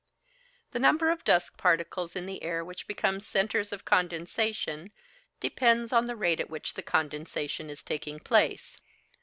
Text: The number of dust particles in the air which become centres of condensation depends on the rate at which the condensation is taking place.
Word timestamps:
The 0.71 0.79
number 0.79 1.11
of 1.11 1.23
dust 1.23 1.57
particles 1.57 2.15
in 2.15 2.25
the 2.25 2.41
air 2.41 2.65
which 2.65 2.87
become 2.87 3.19
centres 3.19 3.71
of 3.71 3.85
condensation 3.85 4.91
depends 5.39 5.93
on 5.93 6.05
the 6.05 6.15
rate 6.15 6.39
at 6.39 6.49
which 6.49 6.73
the 6.73 6.81
condensation 6.81 7.69
is 7.69 7.83
taking 7.83 8.19
place. 8.19 8.81